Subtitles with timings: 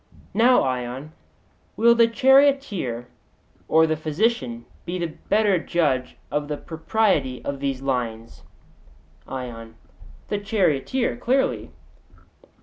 [0.33, 1.11] Now, Ion,
[1.77, 3.07] will the charioteer
[3.67, 8.41] or the physician be the better judge of the propriety of these lines?
[9.27, 9.75] ION:
[10.29, 11.69] The charioteer, clearly.